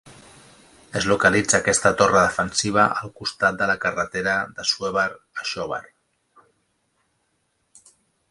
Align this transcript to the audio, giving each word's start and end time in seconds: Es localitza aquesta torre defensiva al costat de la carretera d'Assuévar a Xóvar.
Es 0.99 1.07
localitza 1.09 1.57
aquesta 1.63 1.91
torre 1.99 2.23
defensiva 2.27 2.85
al 3.01 3.11
costat 3.19 3.59
de 3.61 3.67
la 3.71 3.75
carretera 3.83 4.33
d'Assuévar 4.55 5.07
a 5.41 5.47
Xóvar. 5.53 5.81